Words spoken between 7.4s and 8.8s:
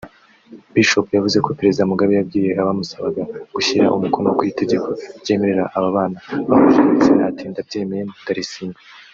“Ndabyemeye ndarisinya